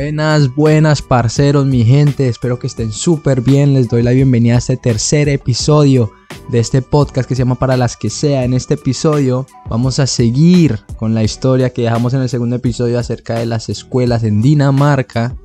[0.00, 2.26] Buenas, buenas parceros, mi gente.
[2.26, 3.74] Espero que estén súper bien.
[3.74, 6.10] Les doy la bienvenida a este tercer episodio
[6.48, 8.44] de este podcast que se llama Para las que sea.
[8.44, 12.98] En este episodio vamos a seguir con la historia que dejamos en el segundo episodio
[12.98, 15.36] acerca de las escuelas en Dinamarca.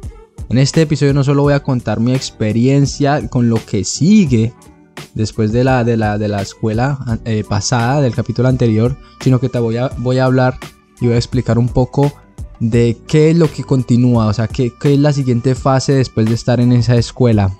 [0.48, 4.54] En este episodio no solo voy a contar mi experiencia con lo que sigue
[5.16, 9.50] después de la, de la, de la escuela eh, pasada, del capítulo anterior, sino que
[9.50, 10.58] te voy a, voy a hablar
[11.02, 12.14] y voy a explicar un poco
[12.60, 16.28] de qué es lo que continúa, o sea, qué, qué es la siguiente fase después
[16.28, 17.52] de estar en esa escuela.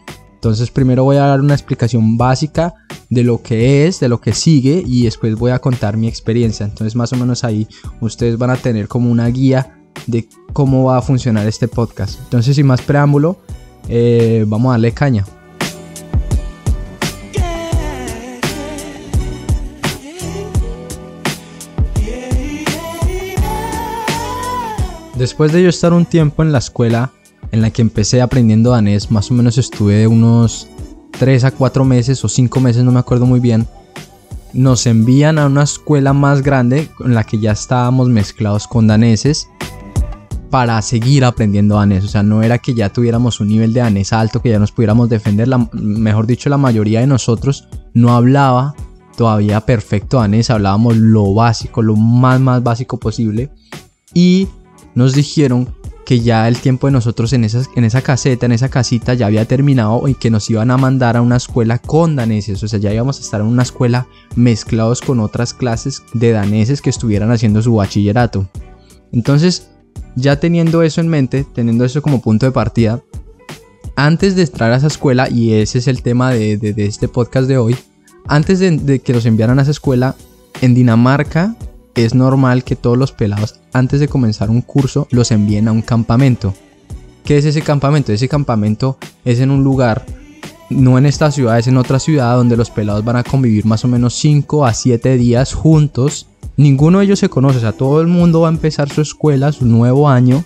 [0.46, 2.76] Entonces primero voy a dar una explicación básica
[3.10, 6.66] de lo que es, de lo que sigue y después voy a contar mi experiencia.
[6.66, 7.68] Entonces más o menos ahí
[8.00, 12.20] ustedes van a tener como una guía de cómo va a funcionar este podcast.
[12.26, 13.38] Entonces sin más preámbulo,
[13.90, 15.26] eh, vamos a darle caña.
[25.16, 27.12] Después de yo estar un tiempo en la escuela
[27.52, 30.68] en la que empecé aprendiendo danés, más o menos estuve unos
[31.12, 33.66] 3 a 4 meses o 5 meses, no me acuerdo muy bien,
[34.52, 39.48] nos envían a una escuela más grande en la que ya estábamos mezclados con daneses
[40.50, 42.04] para seguir aprendiendo danés.
[42.04, 44.72] O sea, no era que ya tuviéramos un nivel de danés alto, que ya nos
[44.72, 45.48] pudiéramos defender.
[45.74, 48.76] mejor dicho, la mayoría de nosotros no hablaba
[49.16, 53.50] todavía perfecto danés, hablábamos lo básico, lo más, más básico posible.
[54.14, 54.48] Y
[54.96, 55.68] nos dijeron
[56.06, 59.26] que ya el tiempo de nosotros en, esas, en esa caseta, en esa casita ya
[59.26, 62.80] había terminado y que nos iban a mandar a una escuela con daneses, o sea,
[62.80, 67.32] ya íbamos a estar en una escuela mezclados con otras clases de daneses que estuvieran
[67.32, 68.48] haciendo su bachillerato.
[69.12, 69.70] Entonces,
[70.16, 73.02] ya teniendo eso en mente, teniendo eso como punto de partida,
[73.96, 77.58] antes de entrar a esa escuela, y ese es el tema de, este podcast de
[77.58, 77.76] hoy,
[78.28, 80.16] antes de, de que nos enviaran a esa escuela,
[80.62, 81.56] en Dinamarca
[81.96, 85.82] es normal que todos los pelados antes de comenzar un curso los envíen a un
[85.82, 86.54] campamento.
[87.24, 88.12] ¿Qué es ese campamento?
[88.12, 90.06] Ese campamento es en un lugar,
[90.70, 93.84] no en esta ciudad, es en otra ciudad donde los pelados van a convivir más
[93.84, 96.28] o menos 5 a 7 días juntos.
[96.58, 99.52] Ninguno de ellos se conoce, o sea, todo el mundo va a empezar su escuela,
[99.52, 100.46] su nuevo año.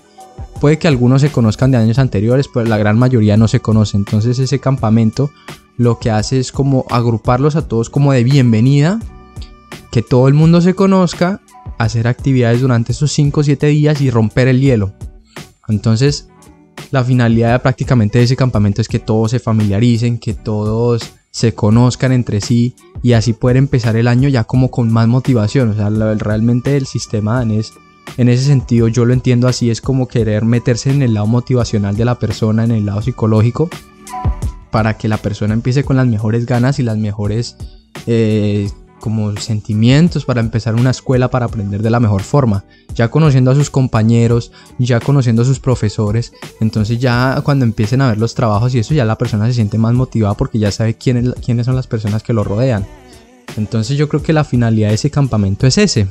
[0.61, 3.97] Puede que algunos se conozcan de años anteriores, pero la gran mayoría no se conoce.
[3.97, 5.31] Entonces ese campamento
[5.77, 8.99] lo que hace es como agruparlos a todos como de bienvenida
[9.91, 11.41] que todo el mundo se conozca,
[11.77, 14.93] hacer actividades durante esos 5 o 7 días y romper el hielo.
[15.67, 16.29] Entonces,
[16.91, 22.11] la finalidad prácticamente de ese campamento es que todos se familiaricen, que todos se conozcan
[22.11, 25.69] entre sí y así poder empezar el año ya como con más motivación.
[25.69, 27.73] O sea, realmente el sistema danés,
[28.17, 31.95] en ese sentido yo lo entiendo así, es como querer meterse en el lado motivacional
[31.95, 33.69] de la persona, en el lado psicológico,
[34.71, 37.57] para que la persona empiece con las mejores ganas y las mejores
[38.07, 38.69] eh,
[38.99, 42.65] como sentimientos para empezar una escuela para aprender de la mejor forma.
[42.95, 48.09] Ya conociendo a sus compañeros, ya conociendo a sus profesores, entonces ya cuando empiecen a
[48.09, 50.95] ver los trabajos y eso ya la persona se siente más motivada porque ya sabe
[50.95, 52.85] quién quiénes son las personas que lo rodean.
[53.57, 56.07] Entonces yo creo que la finalidad de ese campamento es ese.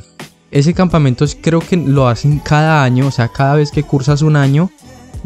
[0.50, 4.36] Ese campamento creo que lo hacen cada año, o sea, cada vez que cursas un
[4.36, 4.70] año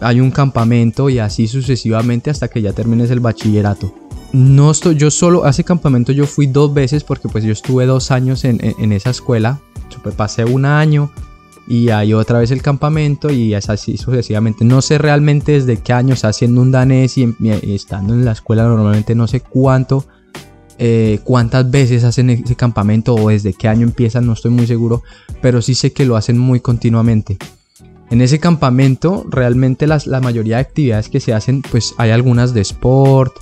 [0.01, 3.95] hay un campamento y así sucesivamente hasta que ya termines el bachillerato
[4.33, 8.11] no estoy, yo solo, ese campamento yo fui dos veces porque pues yo estuve dos
[8.11, 9.61] años en, esa escuela,
[10.17, 11.11] pasé un año
[11.69, 14.65] y hay otra vez el campamento y es así sucesivamente.
[14.65, 17.35] No sé realmente desde qué año está haciendo un danés y,
[17.75, 20.07] estando en la escuela normalmente no sé cuánto,
[20.79, 25.03] eh, cuántas veces hacen ese campamento o desde qué año empiezan, no estoy muy seguro,
[25.43, 27.37] pero sí sé que lo hacen muy continuamente.
[28.11, 32.55] En ese campamento realmente las, la mayoría de actividades que se hacen pues hay algunas
[32.55, 33.35] de sport,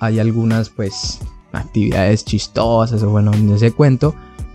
[0.00, 1.18] hay algunas pues
[1.52, 4.14] actividades chistosas o bueno, en ese cuento,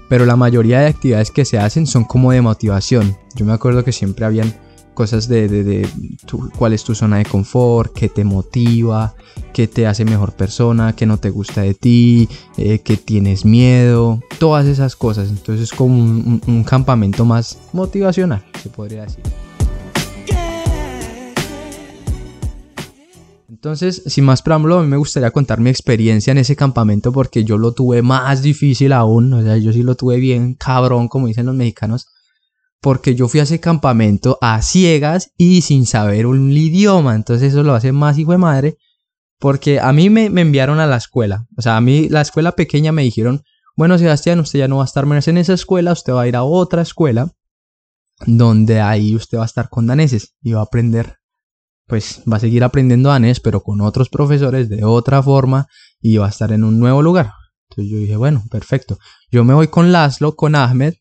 [0.09, 3.15] pero la mayoría de actividades que se hacen son como de motivación.
[3.35, 4.53] Yo me acuerdo que siempre habían
[4.93, 5.87] cosas de, de,
[6.57, 9.15] cuál es tu zona de confort, qué te motiva,
[9.53, 14.19] qué te hace mejor persona, qué no te gusta de ti, eh, qué tienes miedo,
[14.37, 15.29] todas esas cosas.
[15.29, 19.23] Entonces es como un campamento más motivacional, se podría decir.
[23.61, 27.43] Entonces, sin más preámbulo, a mí me gustaría contar mi experiencia en ese campamento porque
[27.43, 31.27] yo lo tuve más difícil aún, o sea, yo sí lo tuve bien cabrón, como
[31.27, 32.07] dicen los mexicanos,
[32.79, 37.61] porque yo fui a ese campamento a ciegas y sin saber un idioma, entonces eso
[37.61, 38.77] lo hace más hijo de madre,
[39.37, 42.91] porque a mí me, enviaron a la escuela, o sea, a mí la escuela pequeña
[42.91, 43.43] me dijeron,
[43.77, 46.27] bueno, Sebastián, usted ya no va a estar menos en esa escuela, usted va a
[46.27, 47.31] ir a otra escuela,
[48.25, 51.20] donde ahí usted va a estar con daneses y va a aprender
[51.91, 55.67] pues va a seguir aprendiendo danés, pero con otros profesores de otra forma
[55.99, 57.33] y va a estar en un nuevo lugar.
[57.69, 58.97] Entonces yo dije, bueno, perfecto.
[59.29, 60.93] Yo me voy con Laszlo, con Ahmed,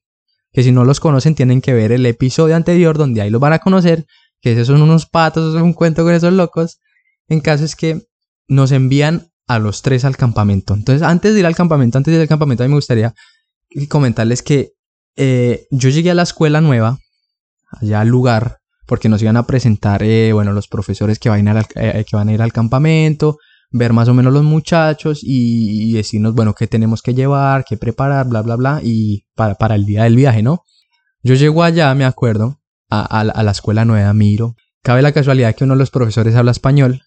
[0.52, 3.52] que si no los conocen tienen que ver el episodio anterior donde ahí los van
[3.52, 4.04] a conocer,
[4.40, 6.80] que esos son unos patos, es un cuento con esos locos.
[7.28, 8.08] En caso es que
[8.48, 10.74] nos envían a los tres al campamento.
[10.74, 13.14] Entonces, antes de ir al campamento, antes de ir al campamento, a mí me gustaría
[13.88, 14.72] comentarles que
[15.14, 16.98] eh, yo llegué a la escuela nueva,
[17.80, 18.59] allá al lugar,
[18.90, 22.04] porque nos iban a presentar, eh, bueno, los profesores que van, a ir al, eh,
[22.04, 23.38] que van a ir al campamento,
[23.70, 28.26] ver más o menos los muchachos y, decirnos, bueno, qué tenemos que llevar, qué preparar,
[28.26, 30.64] bla, bla, bla, y para, el día del viaje, ¿no?
[31.22, 32.58] Yo llego allá, me acuerdo,
[32.90, 34.56] a, la escuela nueva, miro.
[34.82, 37.00] Cabe la casualidad que uno de los profesores habla español.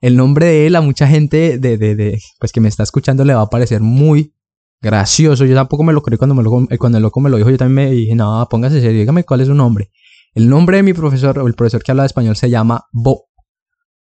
[0.00, 3.42] El nombre de él a mucha gente de, pues que me está escuchando le va
[3.42, 4.32] a parecer muy
[4.80, 5.44] gracioso.
[5.44, 7.50] Yo tampoco me lo creí cuando, me lo, eh, cuando el loco me lo dijo.
[7.50, 9.90] Yo también me dije, no, póngase serio, dígame cuál es su nombre.
[10.36, 13.24] El nombre de mi profesor, o el profesor que habla español, se llama Bo.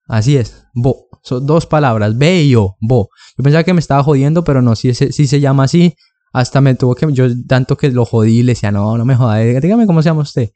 [0.07, 1.09] Así es, Bo.
[1.23, 3.09] Son dos palabras, B y Bo.
[3.37, 5.93] Yo pensaba que me estaba jodiendo, pero no, sí, sí se llama así.
[6.31, 9.39] Hasta me tuvo que, yo tanto que lo jodí le decía, no, no me joda,
[9.39, 10.51] dígame cómo se llama usted.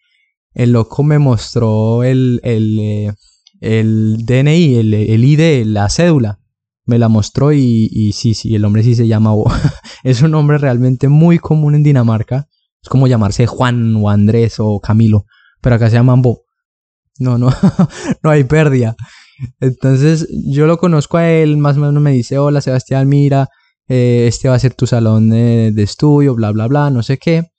[0.54, 3.14] El loco me mostró el, el, eh,
[3.60, 6.40] el DNI, el, el ID, la cédula
[6.86, 9.52] me la mostró y, y, sí, sí, el hombre sí se llama Bo.
[10.04, 12.48] es un nombre realmente muy común en Dinamarca.
[12.82, 15.26] Es como llamarse Juan o Andrés o Camilo,
[15.66, 16.44] pero acá se llaman Bo.
[17.18, 17.50] No, no,
[18.24, 18.96] no hay pérdida.
[19.60, 23.50] Entonces yo lo conozco a él, más o menos me dice, hola Sebastián, mira,
[23.88, 27.50] eh, este va a ser tu salón de, estudio, bla, bla, bla, no sé qué.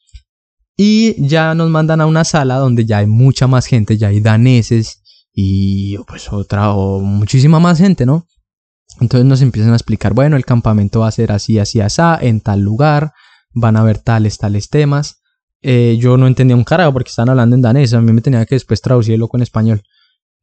[0.77, 4.21] Y ya nos mandan a una sala donde ya hay mucha más gente, ya hay
[4.21, 5.03] daneses
[5.33, 8.25] y pues otra o muchísima más gente, ¿no?
[9.01, 12.41] Entonces nos empiezan a explicar, bueno, el campamento va a ser así, así, así, en
[12.41, 13.15] tal lugar,
[13.53, 15.23] van a ver tales, tales temas.
[15.69, 18.47] Eh, yo no entendía un carajo porque estaban hablando en danés, a mí me tenía
[18.47, 19.83] que después traducirlo con español.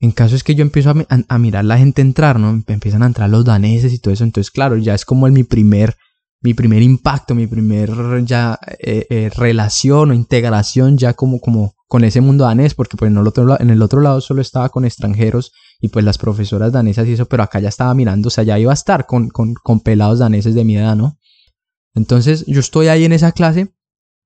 [0.01, 0.95] En caso es que yo empiezo a,
[1.29, 2.61] a, mirar la gente entrar, ¿no?
[2.67, 5.45] Empiezan a entrar los daneses y todo eso, entonces claro, ya es como el, mi
[5.45, 5.95] primer,
[6.41, 7.89] mi primer impacto, mi primer
[8.25, 13.09] ya eh, eh, relación o integración ya como, como con ese mundo danés, porque pues
[13.09, 16.73] en el, otro, en el otro lado solo estaba con extranjeros y pues las profesoras
[16.73, 19.29] danesas y eso, pero acá ya estaba mirando, o sea, ya iba a estar con,
[19.29, 21.17] con, con pelados daneses de mi edad, ¿no?
[21.95, 23.71] Entonces yo estoy ahí en esa clase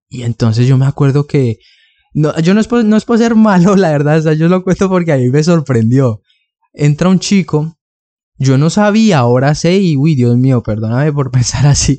[0.09, 1.59] y entonces yo me acuerdo que,
[2.13, 4.47] no, yo no es, por, no es por ser malo, la verdad, o sea, yo
[4.47, 6.21] lo cuento porque a mí me sorprendió.
[6.73, 7.77] Entra un chico,
[8.37, 11.97] yo no sabía, ahora sé y, uy, Dios mío, perdóname por pensar así.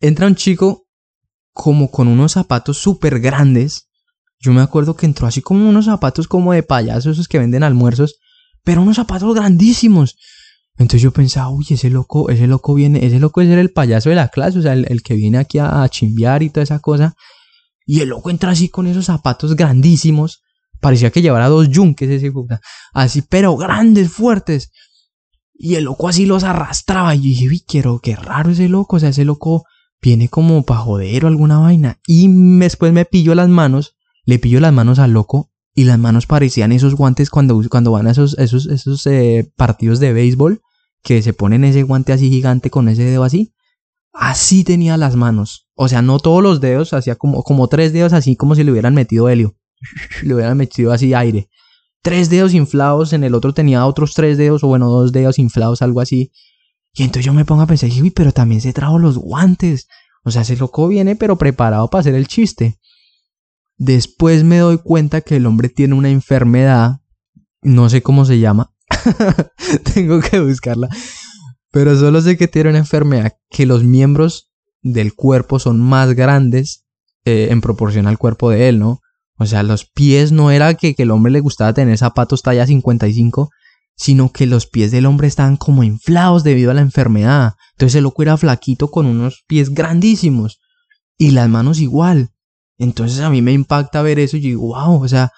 [0.00, 0.86] Entra un chico
[1.52, 3.88] como con unos zapatos súper grandes
[4.40, 7.64] yo me acuerdo que entró así como unos zapatos como de payaso, esos que venden
[7.64, 8.18] almuerzos,
[8.62, 10.16] pero unos zapatos grandísimos.
[10.78, 14.14] Entonces yo pensaba, uy, ese loco, ese loco viene, ese loco es el payaso de
[14.14, 17.14] la clase, o sea, el, que viene aquí a, chimbear y toda esa cosa.
[17.84, 20.42] Y el loco entra así con esos zapatos grandísimos.
[20.80, 22.32] Parecía que llevara dos yunques ese
[22.92, 24.70] Así, pero grandes, fuertes.
[25.54, 27.14] Y el loco así los arrastraba.
[27.14, 28.96] Y yo dije, uy, quiero, qué raro ese loco.
[28.96, 29.64] O sea, ese loco
[30.00, 31.98] viene como pa' joder o alguna vaina.
[32.06, 32.28] Y
[32.58, 33.96] después me pilló las manos
[34.28, 38.06] le pilló las manos al loco y las manos parecían esos guantes cuando, cuando van
[38.06, 40.60] a esos, esos, esos eh, partidos de béisbol
[41.08, 43.54] que se ponen ese guante así gigante con ese dedo así.
[44.12, 45.66] Así tenía las manos.
[45.74, 48.72] O sea, no todos los dedos, hacía como, como tres dedos así como si le
[48.72, 49.56] hubieran metido helio.
[50.22, 51.48] le hubieran metido así aire.
[52.02, 55.80] Tres dedos inflados, en el otro tenía otros tres dedos, o bueno, dos dedos inflados,
[55.80, 56.30] algo así.
[56.92, 59.88] Y entonces yo me pongo a pensar, uy, pero también se trajo los guantes.
[60.24, 62.78] O sea, ese loco viene, pero preparado para hacer el chiste.
[63.78, 67.00] Después me doy cuenta que el hombre tiene una enfermedad,
[67.62, 68.74] no sé cómo se llama,
[69.94, 70.88] tengo que buscarla,
[71.70, 74.50] pero solo sé que tiene una enfermedad que los miembros
[74.82, 76.86] del cuerpo son más grandes
[77.24, 79.00] eh, en proporción al cuerpo de él, ¿no?
[79.38, 82.66] O sea, los pies no era que, que el hombre le gustaba tener zapatos talla
[82.66, 83.50] 55,
[83.96, 87.54] sino que los pies del hombre estaban como inflados debido a la enfermedad.
[87.72, 90.60] Entonces el loco era flaquito con unos pies grandísimos.
[91.16, 92.30] Y las manos igual.
[92.78, 95.32] Entonces a mí me impacta ver eso y yo digo, wow, o sea,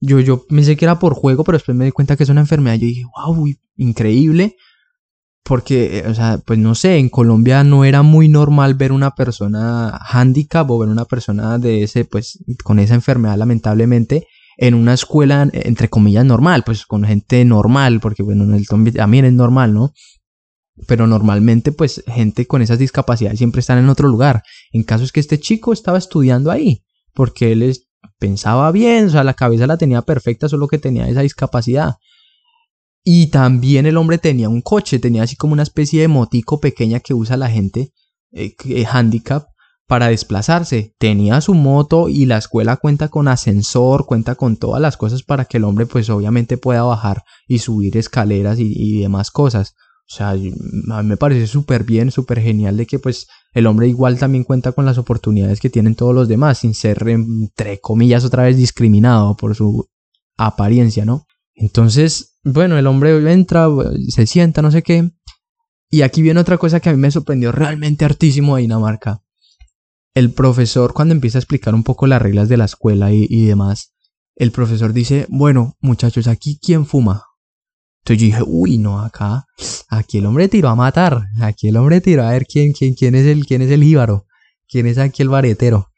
[0.00, 2.40] yo, yo pensé que era por juego, pero después me di cuenta que es una
[2.40, 2.76] enfermedad.
[2.76, 4.56] Yo dije, wow, increíble.
[5.42, 9.14] Porque, eh, o sea, pues no sé, en Colombia no era muy normal ver una
[9.14, 14.26] persona handicap o ver una persona de ese, pues, con esa enfermedad lamentablemente
[14.58, 19.24] en una escuela, entre comillas, normal, pues con gente normal, porque bueno, en el también
[19.24, 19.92] es normal, ¿no?
[20.86, 24.42] pero normalmente pues gente con esas discapacidades siempre están en otro lugar.
[24.72, 27.62] En caso es que este chico estaba estudiando ahí, porque él
[28.20, 31.96] pensaba bien, o sea, la cabeza la tenía perfecta, solo que tenía esa discapacidad.
[33.02, 37.00] Y también el hombre tenía un coche, tenía así como una especie de motico pequeña
[37.00, 37.92] que usa la gente
[38.30, 38.54] eh,
[38.88, 39.48] handicap
[39.86, 40.94] para desplazarse.
[40.98, 45.46] Tenía su moto y la escuela cuenta con ascensor, cuenta con todas las cosas para
[45.46, 49.74] que el hombre pues obviamente pueda bajar y subir escaleras y demás cosas.
[50.10, 50.52] O sea, a mí
[51.04, 54.84] me parece súper bien, súper genial de que pues el hombre igual también cuenta con
[54.84, 59.54] las oportunidades que tienen todos los demás, sin ser, entre comillas, otra vez discriminado por
[59.54, 59.88] su
[60.36, 61.26] apariencia, ¿no?
[61.54, 63.68] Entonces, bueno, el hombre entra,
[64.08, 65.12] se sienta, no sé qué.
[65.88, 69.22] Y aquí viene otra cosa que a mí me sorprendió realmente hartísimo de Dinamarca.
[70.12, 73.44] El profesor, cuando empieza a explicar un poco las reglas de la escuela y, y
[73.46, 73.94] demás,
[74.34, 77.29] el profesor dice, bueno, muchachos, aquí quién fuma.
[78.04, 79.44] Entonces yo dije, uy, no, acá,
[79.88, 83.14] aquí el hombre tiró a matar, aquí el hombre tiró a ver quién, quién, quién
[83.14, 84.26] es el, quién es el jíbaro,
[84.68, 85.88] quién es aquí el baretero.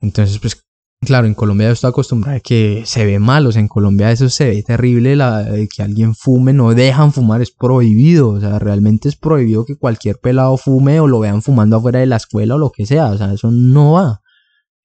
[0.00, 0.62] Entonces, pues,
[1.00, 4.12] claro, en Colombia yo estoy acostumbrado a que se ve mal, o sea, en Colombia
[4.12, 8.58] eso se ve terrible, la, que alguien fume, no dejan fumar, es prohibido, o sea,
[8.58, 12.56] realmente es prohibido que cualquier pelado fume o lo vean fumando afuera de la escuela
[12.56, 14.20] o lo que sea, o sea, eso no va.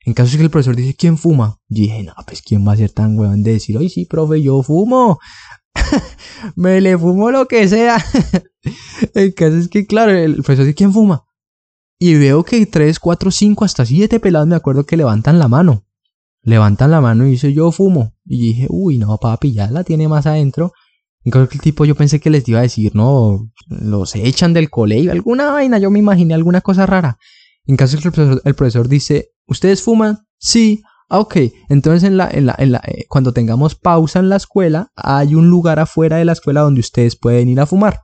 [0.06, 1.60] En caso de que el profesor dice, ¿quién fuma?
[1.70, 4.42] Yo dije, no, pues ¿quién va a ser tan weón de decir, oye, sí, profe,
[4.42, 5.20] yo fumo?
[6.56, 8.04] me le fumo lo que sea.
[9.14, 11.26] el caso es que, claro, el profesor dice, ¿quién fuma?
[12.00, 15.86] Y veo que 3, 4, 5, hasta 7 pelados me acuerdo que levantan la mano.
[16.42, 18.14] Levantan la mano y dice, yo fumo.
[18.26, 20.74] Y dije, uy, no, papi, ya la tiene más adentro.
[21.24, 24.54] En caso que el tipo yo pensé que les iba a decir, no, los echan
[24.54, 27.18] del colegio, alguna vaina, yo me imaginé alguna cosa rara.
[27.66, 28.10] En caso que
[28.44, 30.28] el profesor dice, ¿ustedes fuman?
[30.38, 30.84] Sí.
[31.10, 31.38] Ah, ok.
[31.70, 35.80] Entonces en la, en la, eh, cuando tengamos pausa en la escuela, hay un lugar
[35.80, 38.02] afuera de la escuela donde ustedes pueden ir a fumar.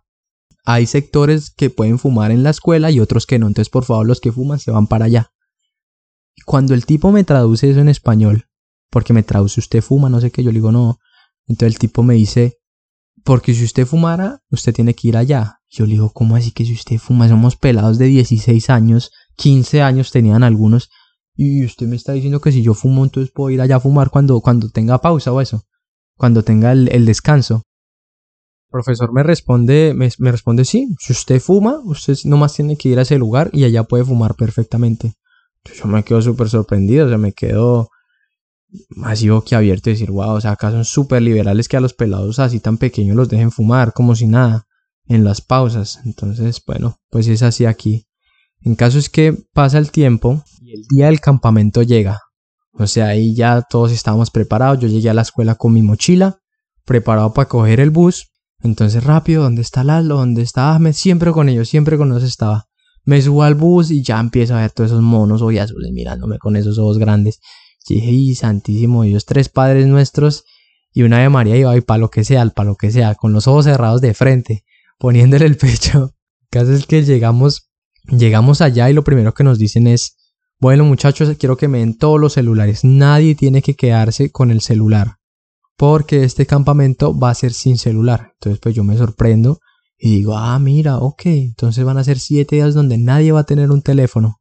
[0.66, 3.48] Hay sectores que pueden fumar en la escuela y otros que no.
[3.48, 5.32] Entonces, por favor, los que fuman se van para allá.
[6.46, 8.46] Cuando el tipo me traduce eso en español,
[8.90, 11.00] porque me traduce usted fuma, no sé qué, yo le digo no.
[11.48, 12.58] Entonces el tipo me dice,
[13.24, 15.60] porque si usted fumara, usted tiene que ir allá.
[15.70, 17.28] Yo le digo, ¿cómo así que si usted fuma?
[17.28, 20.90] Somos pelados de 16 años, 15 años tenían algunos.
[21.42, 24.10] Y usted me está diciendo que si yo fumo, entonces puedo ir allá a fumar
[24.10, 25.64] cuando, cuando tenga pausa o eso.
[26.18, 27.64] Cuando tenga el, descanso.
[28.66, 33.00] El profesor me responde, me, responde sí, si usted fuma, usted nomás tiene que ir
[33.00, 35.14] a ese lugar y allá puede fumar perfectamente.
[35.78, 37.88] Yo me quedo súper sorprendido, o sea, me quedo
[39.06, 42.40] así abierto y decir, wow, o sea, acá son súper liberales que a los pelados
[42.40, 44.68] así tan pequeños los dejen fumar como si nada
[45.06, 46.02] en las pausas.
[46.04, 48.09] Entonces, bueno, pues es así aquí.
[48.62, 52.20] En caso es que pasa el tiempo y el día del campamento llega.
[52.74, 54.80] O sea, ahí ya todos estábamos preparados.
[54.80, 56.40] Yo llegué a la escuela con mi mochila,
[56.86, 58.32] preparado para coger el bus.
[58.62, 60.18] Entonces, rápido, ¿dónde está Lalo?
[60.18, 60.94] ¿Dónde está Ahmed?
[60.94, 62.66] Siempre con ellos, siempre con ellos estaba.
[63.06, 66.38] Me subo al bus y ya empiezo a ver todos esos monos hoy azules mirándome
[66.38, 67.40] con esos ojos grandes.
[67.88, 70.44] Y dije, y santísimo, ellos tres padres nuestros
[70.94, 73.34] y una de María iba y para lo que sea, para lo que sea, con
[73.34, 74.66] los ojos cerrados de frente,
[74.98, 76.14] poniéndole el pecho.
[76.42, 77.69] El caso es que llegamos
[78.12, 80.16] Llegamos allá y lo primero que nos dicen es,
[80.60, 82.84] bueno muchachos, quiero que me den todos los celulares.
[82.84, 85.18] Nadie tiene que quedarse con el celular.
[85.78, 88.32] Porque este campamento va a ser sin celular.
[88.34, 89.60] Entonces pues yo me sorprendo
[89.98, 91.26] y digo, ah, mira, ok.
[91.26, 94.38] Entonces van a ser siete días donde nadie va a tener un teléfono.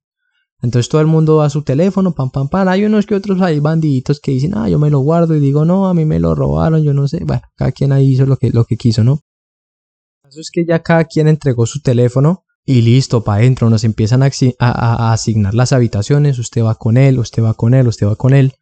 [0.60, 2.66] Entonces todo el mundo va a su teléfono, pam, pam, pam.
[2.68, 5.64] Hay unos que otros hay bandiditos que dicen, ah, yo me lo guardo y digo,
[5.64, 7.22] no, a mí me lo robaron, yo no sé.
[7.25, 9.20] Bueno, cada quien ahí hizo lo que, lo que quiso, ¿no?
[10.28, 14.22] Eso es que ya cada quien entregó su teléfono y listo, para adentro nos empiezan
[14.22, 18.34] a, asignar las habitaciones, usted va con él, usted va con él, usted va con
[18.34, 18.52] él.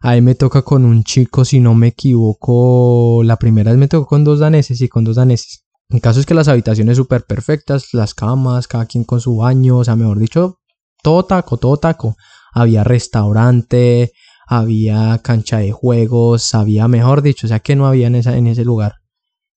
[0.00, 4.06] Ahí me toca con un chico, si no me equivoco, la primera vez me tocó
[4.06, 5.64] con dos daneses y con dos daneses.
[5.88, 9.78] En caso es que las habitaciones súper perfectas, las camas, cada quien con su baño,
[9.78, 10.60] o sea, mejor dicho,
[11.02, 12.14] todo taco, todo taco.
[12.52, 14.12] Había restaurante,
[14.46, 18.98] había cancha de juegos, había, mejor dicho, o sea que no había en, ese lugar.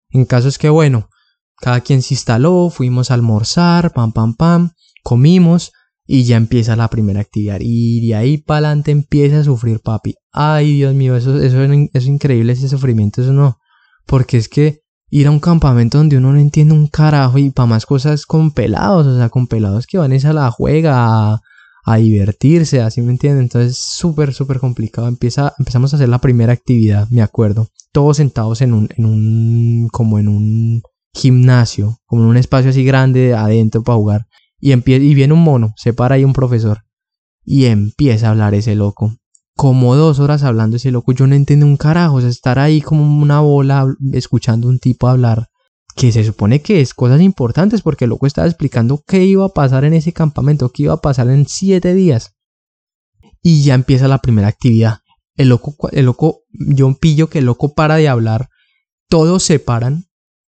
[0.09, 1.07] En caso es que, bueno,
[1.61, 4.71] cada quien se instaló, fuimos a almorzar, pam, pam, pam,
[5.03, 5.71] comimos
[6.07, 7.59] y ya empieza la primera actividad.
[7.61, 10.15] Y de ahí para adelante empieza a sufrir papi.
[10.31, 13.59] Ay, Dios mío, eso, eso, es increíble, ese sufrimiento, eso no.
[14.05, 17.67] Porque es que ir a un campamento donde uno no entiende un carajo y para
[17.67, 21.41] más cosas con pelados, o sea, con pelados que van a la juega a,
[21.85, 23.43] a divertirse, así me entienden.
[23.43, 25.07] Entonces, súper, súper complicado.
[25.07, 27.67] Empieza, empezamos a hacer la primera actividad, me acuerdo.
[27.91, 30.81] Todos sentados en un, en un, como en un
[31.13, 34.27] gimnasio, como en un espacio así grande adentro para jugar.
[34.59, 36.83] Y, y viene un mono, se para ahí un profesor.
[37.43, 39.15] Y empieza a hablar ese loco.
[39.55, 42.15] Como dos horas hablando ese loco, yo no entiendo un carajo.
[42.15, 45.49] O sea, estar ahí como una bola escuchando un tipo hablar.
[45.95, 49.49] Que se supone que es cosas importantes porque el loco estaba explicando qué iba a
[49.49, 52.33] pasar en ese campamento, qué iba a pasar en siete días.
[53.41, 54.99] Y ya empieza la primera actividad.
[55.35, 58.49] El loco, el loco, yo pillo que el loco para de hablar.
[59.09, 60.05] Todos se paran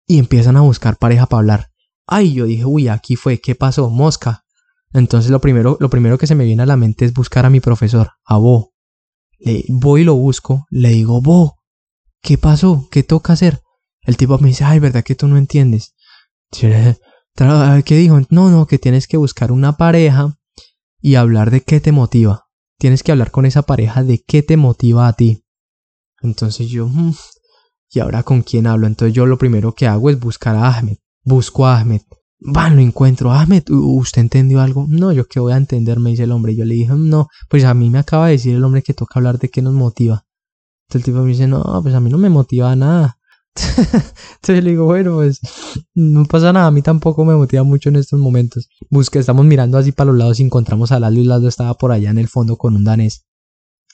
[0.10, 1.72] y empiezan a buscar pareja para hablar.
[2.08, 3.92] Ay, yo dije, uy, aquí fue, ¿qué pasó?
[3.92, 4.44] Mosca.
[4.92, 7.52] Entonces lo primero, lo primero que se me viene a la mente es buscar a
[7.52, 8.74] mi profesor, a Bo.
[9.38, 11.60] Le voy y lo busco, le digo, Bo,
[12.24, 12.88] ¿qué pasó?
[12.90, 13.62] ¿Qué toca hacer?
[14.02, 15.94] El tipo me dice, ay, ¿verdad que tú no entiendes?
[16.52, 18.20] ¿Qué dijo?
[18.32, 20.40] No, no, que tienes que buscar una pareja
[21.00, 22.48] y hablar de qué te motiva.
[22.80, 25.44] Tienes que hablar con esa pareja de qué te motiva a ti.
[26.24, 27.14] Entonces yo, mm,
[27.92, 28.88] ¿y ahora con quién hablo?
[28.88, 30.98] Entonces yo lo primero que hago es buscar a Ahmed.
[31.24, 32.02] Busco a Ahmed.
[32.40, 33.32] Van, lo encuentro.
[33.32, 34.86] Ahmed, ¿usted entendió algo?
[34.88, 36.56] No, yo qué voy a entender, me dice el hombre.
[36.56, 39.20] Yo le dije, no, pues a mí me acaba de decir el hombre que toca
[39.20, 40.26] hablar de qué nos motiva.
[40.88, 43.20] Entonces el tipo me dice, no, pues a mí no me motiva nada.
[43.56, 45.40] Entonces le digo, bueno, pues
[45.94, 48.70] no pasa nada, a mí tampoco me motiva mucho en estos momentos.
[48.90, 51.92] Busca, estamos mirando así para los lados y encontramos a Lalo y Lalo estaba por
[51.92, 53.26] allá en el fondo con un danés.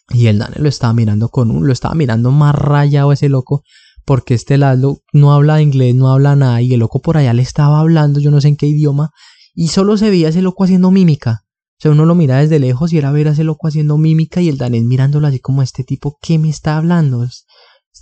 [0.10, 3.64] Y el danés lo estaba mirando con un, lo estaba mirando más rayado ese loco,
[4.06, 7.42] porque este Lalo no habla inglés, no habla nada, y el loco por allá le
[7.42, 9.12] estaba hablando, yo no sé en qué idioma,
[9.54, 11.46] y solo se veía ese loco haciendo mímica.
[11.78, 14.42] O sea, uno lo mira desde lejos y era ver a ese loco haciendo mímica
[14.42, 17.28] y el danés mirándolo así como este tipo, ¿qué me está hablando?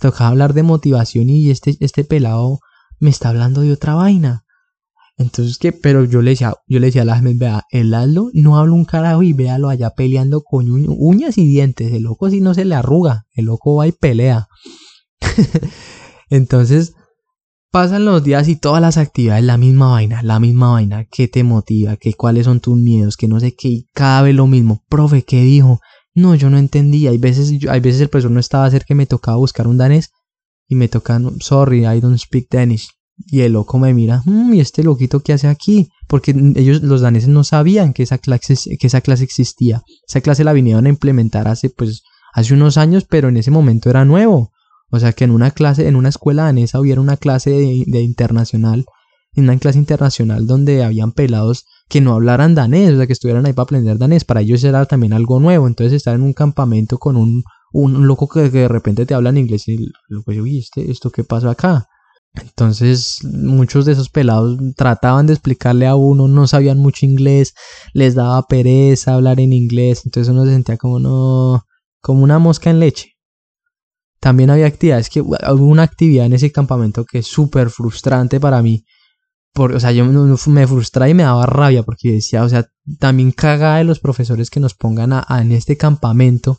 [0.00, 2.58] tocaba hablar de motivación y este, este pelado
[2.98, 4.44] me está hablando de otra vaina.
[5.16, 5.72] Entonces, ¿qué?
[5.72, 8.84] Pero yo le decía, yo le decía a la vea, el Aldo no habla un
[8.84, 11.92] carajo y véalo allá peleando con uñas y dientes.
[11.92, 14.48] El loco si no se le arruga, el loco va y pelea.
[16.30, 16.94] Entonces,
[17.70, 21.42] pasan los días y todas las actividades, la misma vaina, la misma vaina, ¿qué te
[21.42, 21.96] motiva?
[21.96, 23.16] ¿Qué, ¿Cuáles son tus miedos?
[23.16, 24.82] Que no sé qué, y cada vez lo mismo.
[24.88, 25.80] Profe, ¿qué dijo?
[26.14, 27.10] No, yo no entendía.
[27.10, 30.10] Hay veces, hay veces el profesor no estaba cerca que me tocaba buscar un danés
[30.68, 32.88] y me tocan, sorry, I don't speak Danish.
[33.16, 35.88] Y el loco me mira, mm, ¿y este loquito qué hace aquí?
[36.08, 39.82] Porque ellos, los daneses, no sabían que esa clase, que esa clase existía.
[40.06, 42.02] Esa clase la vinieron a implementar hace, pues,
[42.32, 44.52] hace unos años, pero en ese momento era nuevo.
[44.94, 48.02] O sea que en una clase, en una escuela danesa hubiera una clase de, de
[48.02, 48.84] internacional,
[49.36, 53.52] una clase internacional donde habían pelados que no hablaran danés, o sea, que estuvieran ahí
[53.52, 54.24] para aprender danés.
[54.24, 55.66] Para ellos era también algo nuevo.
[55.66, 59.38] Entonces estar en un campamento con un, un loco que, de repente te habla en
[59.38, 61.88] inglés y loco, oye, ¿este, ¿esto qué pasó acá?
[62.34, 67.54] Entonces muchos de esos pelados trataban de explicarle a uno, no sabían mucho inglés,
[67.92, 71.64] les daba pereza hablar en inglés, entonces uno se sentía como no,
[72.00, 73.13] como una mosca en leche.
[74.24, 78.62] También había actividades que hubo una actividad en ese campamento que es súper frustrante para
[78.62, 78.86] mí,
[79.54, 82.64] o sea, yo me frustraba y me daba rabia porque decía, o sea,
[82.98, 86.56] también cagada de los profesores que nos pongan a, en este campamento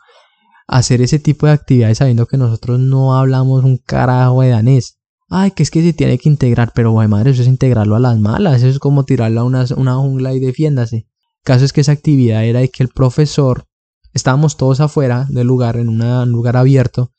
[0.67, 4.99] hacer ese tipo de actividades sabiendo que nosotros no hablamos un carajo de danés.
[5.27, 7.99] Ay, que es que se tiene que integrar, pero güey, madre, eso es integrarlo a
[7.99, 11.07] las malas, eso es como tirarlo a una, una jungla y defiéndase.
[11.43, 13.65] Caso es que esa actividad era de que el profesor,
[14.13, 17.09] estábamos todos afuera del lugar, en un lugar abierto,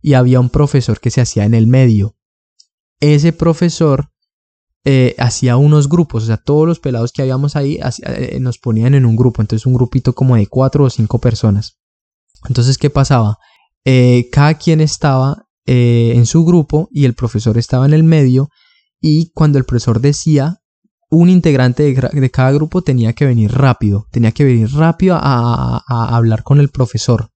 [0.00, 2.16] y había un profesor que se hacía en el medio.
[3.00, 4.10] Ese profesor
[4.84, 8.94] eh, hacía unos grupos, o sea, todos los pelados que habíamos ahí eh, nos ponían
[8.94, 11.78] en un grupo, entonces un grupito como de cuatro o cinco personas.
[12.48, 13.38] Entonces, ¿qué pasaba?
[13.84, 18.48] Eh, cada quien estaba en su grupo y el profesor estaba en el medio
[19.02, 20.62] y cuando el profesor decía,
[21.10, 25.82] un integrante de, cada grupo tenía que venir rápido, tenía que venir rápido a
[26.16, 27.32] hablar con el profesor.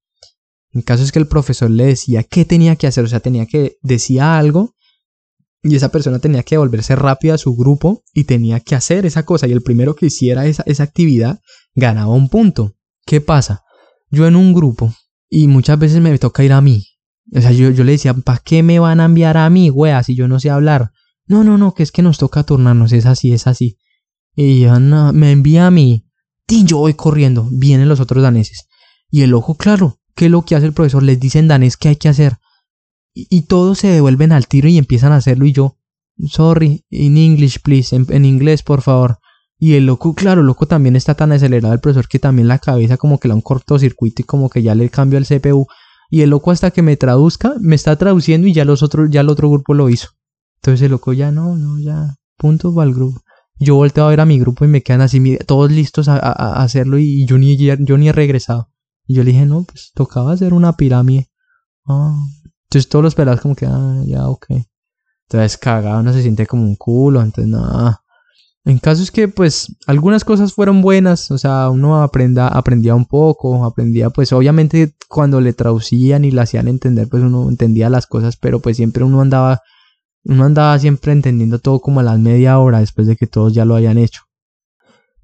[0.73, 3.47] En caso es que el profesor le decía qué tenía que hacer, o sea, tenía
[3.47, 4.75] que decía algo
[5.63, 9.25] y esa persona tenía que volverse rápido a su grupo y tenía que hacer esa
[9.25, 9.47] cosa.
[9.47, 11.41] Y el primero que hiciera esa, esa actividad
[11.75, 12.75] ganaba un punto.
[13.07, 13.63] ¿Qué pasa?
[14.11, 14.93] Yo en un grupo
[15.29, 16.87] y muchas veces me toca ir a mí.
[17.35, 20.03] O sea, yo, yo le decía, ¿para qué me van a enviar a mí, wea,
[20.03, 20.91] si yo no sé hablar?
[21.27, 23.79] No, no, no, que es que nos toca turnarnos, es así, es así.
[24.35, 26.07] Y yo, no, me envía a mí.
[26.49, 28.67] Y yo voy corriendo, vienen los otros daneses.
[29.11, 31.03] Y el ojo, claro, ¿qué es lo que hace el profesor?
[31.03, 32.39] Les dice en danés qué hay que hacer
[33.15, 35.77] y, todos se devuelven al tiro y empiezan a hacerlo y yo,
[36.29, 39.19] sorry, in English please, en, inglés por favor.
[39.59, 42.59] Y el loco, claro, el loco también está tan acelerado el profesor que también la
[42.59, 45.67] cabeza como que le da un cortocircuito y como que ya le cambio el CPU.
[46.11, 49.21] Y el loco hasta que me traduzca, me está traduciendo y ya los otros, ya
[49.21, 50.09] el otro grupo lo hizo.
[50.57, 53.21] Entonces el loco ya no, no, ya, punto va al grupo.
[53.59, 56.17] Yo volteo a ver a mi grupo y me quedan así, todos listos a,
[56.63, 58.72] hacerlo y yo ni he regresado.
[59.07, 61.29] Y yo le dije, no, pues tocaba hacer una pirámide.
[61.87, 62.17] Ah,
[62.65, 64.47] entonces todos los pelados como que, ah, ya, ok.
[65.29, 68.03] Entonces cagado, uno se siente como un culo, entonces nada.
[68.65, 73.07] En caso es que pues algunas cosas fueron buenas, o sea, uno aprenda, aprendía un
[73.07, 78.07] poco, aprendía pues obviamente cuando le traducían y le hacían entender pues uno entendía las
[78.07, 79.61] cosas, pero pues siempre uno andaba,
[80.25, 83.65] uno andaba siempre entendiendo todo como a las media hora después de que todos ya
[83.65, 84.23] lo hayan hecho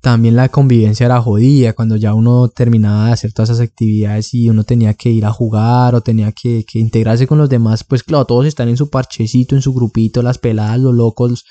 [0.00, 4.48] también la convivencia era jodida cuando ya uno terminaba de hacer todas esas actividades y
[4.48, 8.24] uno tenía que ir a jugar o tenía que, integrarse con los demás, pues claro,
[8.24, 11.44] todos están en su parchecito, en su grupito, las peladas, los locos,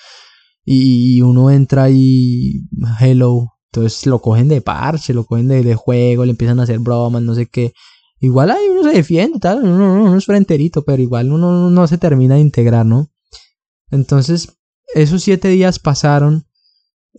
[0.63, 2.61] y uno entra y
[2.99, 7.21] hello, entonces lo cogen de parche, lo cogen de, juego, le empiezan a hacer bromas,
[7.21, 7.73] no sé qué.
[8.19, 11.97] Igual ahí uno se defiende, tal, uno, uno es frenterito, pero igual uno no se
[11.97, 13.09] termina de integrar, ¿no?
[13.91, 14.57] Entonces,
[14.95, 16.46] esos siete días pasaron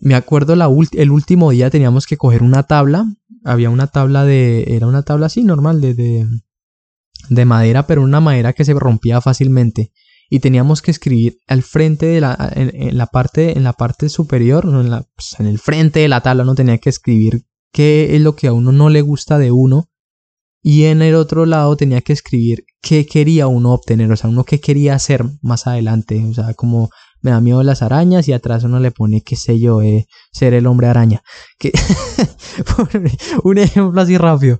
[0.01, 3.05] me acuerdo el último día teníamos que coger una tabla.
[3.43, 4.65] Había una tabla de.
[4.67, 6.27] Era una tabla así normal, de, de,
[7.29, 9.91] de madera, pero una madera que se rompía fácilmente.
[10.29, 14.65] y teníamos que escribir al frente de la, en, la parte, en la parte superior,
[14.65, 18.35] en, pues, en el frente de la tabla, uno tenía que escribir qué es lo
[18.35, 19.89] que a uno no le gusta de uno
[20.61, 24.43] y en el otro lado tenía que escribir qué quería uno obtener, o sea, uno
[24.43, 26.89] qué quería hacer más adelante, o sea, como
[27.21, 30.53] me da miedo las arañas y atrás uno le pone, qué sé yo, eh, ser
[30.53, 31.21] el hombre araña.
[31.57, 31.71] Que
[33.43, 34.57] un ejemplo así rápido.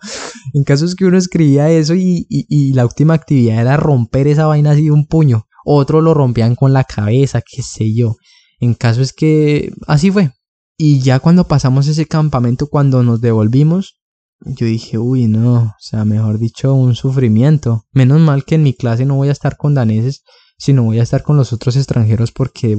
[0.54, 4.48] En caso es que uno escribía eso y, y, la última actividad era romper esa
[4.48, 5.46] vaina así de un puño.
[5.66, 8.16] Otro lo rompían con la cabeza, qué sé yo.
[8.60, 10.32] En caso es que así fue.
[10.78, 14.00] Y ya cuando pasamos ese campamento, cuando nos devolvimos,
[14.42, 17.86] yo dije, uy, no, o sea, mejor dicho, un sufrimiento.
[17.92, 20.24] Menos mal que en mi clase no voy a estar con daneses
[20.60, 22.78] si no voy a estar con los otros extranjeros porque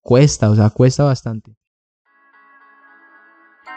[0.00, 1.54] cuesta, o sea, cuesta bastante.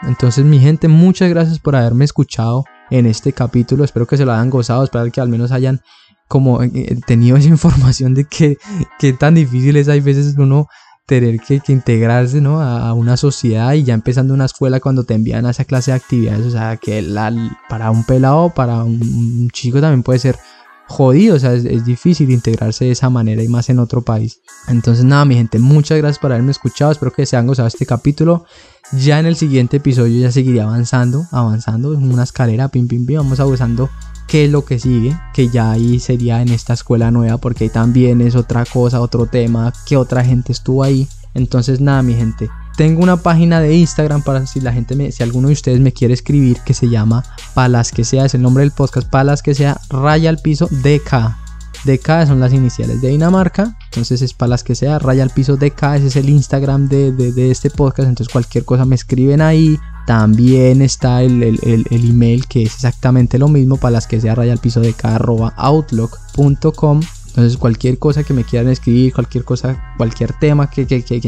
[0.02, 3.84] Entonces mi gente, muchas gracias por haberme escuchado en este capítulo.
[3.84, 5.80] Espero que se lo hayan gozado, espero que al menos hayan
[6.28, 8.56] como eh, tenido esa información de que,
[8.98, 10.68] que tan difícil es hay veces uno
[11.06, 12.62] tener que, integrarse ¿no?
[12.62, 15.96] a, una sociedad y ya empezando una escuela cuando te envían a esa clase de
[15.96, 16.46] actividades.
[16.46, 17.32] O sea, que la,
[17.68, 20.38] para un pelado, para un chico también puede ser
[20.88, 24.40] jodido, o sea, es, difícil integrarse de esa manera y más en otro país.
[24.68, 27.86] Entonces nada, mi gente, muchas gracias por haberme escuchado, espero que se hayan gozado este
[27.86, 28.44] capítulo.
[28.92, 33.16] Ya en el siguiente episodio ya seguiría avanzando, avanzando en una escalera, pim, pim, pim,
[33.16, 33.88] vamos avanzando
[34.26, 37.70] qué es lo que sigue, que ya ahí sería en esta escuela nueva, porque ahí
[37.70, 41.08] también es otra cosa, otro tema, que otra gente estuvo ahí.
[41.34, 45.22] Entonces nada, mi gente, tengo una página de Instagram para si la gente me, si
[45.22, 48.62] alguno de ustedes me quiere escribir que se llama Palas que sea, es el nombre
[48.62, 51.36] del podcast, Palas que sea, raya al piso DK.
[51.84, 55.82] DK son las iniciales de Dinamarca, entonces es Palas que sea, raya al piso DK,
[55.96, 59.78] ese es el Instagram de, de, este podcast, entonces cualquier cosa me escriben ahí.
[60.06, 64.52] También está el, el, el, email que es exactamente lo mismo, palas que sea raya
[64.52, 67.00] al piso arroba outlook.com.
[67.32, 71.18] Entonces cualquier cosa que me quieran escribir, cualquier cosa, cualquier tema que, que, que,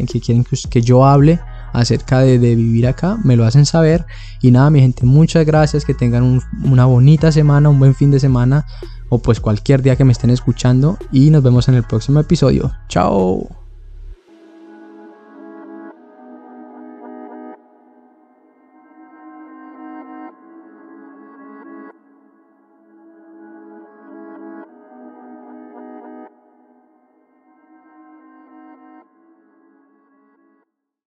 [0.71, 1.41] que yo hable
[1.73, 4.05] acerca de, vivir acá, me lo hacen saber.
[4.43, 8.21] Y nada, mi gente, muchas gracias, que tengan una bonita semana, un buen fin de
[8.21, 8.67] semana
[9.09, 12.71] o pues cualquier día que me estén escuchando y nos vemos en el próximo episodio.
[12.89, 13.64] Chao.